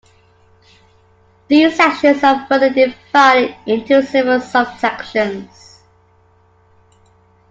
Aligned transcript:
These 1.47 1.75
sections 1.77 2.23
are 2.23 2.47
further 2.47 2.71
divided 2.73 3.55
into 3.67 4.01
several 4.01 4.39
sub-sections. 4.39 5.77